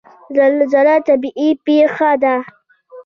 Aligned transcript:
زلزله 0.35 0.95
طبیعي 1.07 1.49
پیښه 1.65 2.11
ده 2.23 2.35